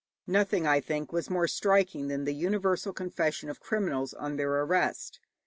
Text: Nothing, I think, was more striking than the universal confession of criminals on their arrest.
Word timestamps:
Nothing, 0.25 0.65
I 0.65 0.79
think, 0.81 1.13
was 1.13 1.29
more 1.29 1.47
striking 1.47 2.07
than 2.07 2.25
the 2.25 2.33
universal 2.33 2.91
confession 2.91 3.51
of 3.51 3.59
criminals 3.59 4.15
on 4.15 4.35
their 4.35 4.49
arrest. 4.51 5.19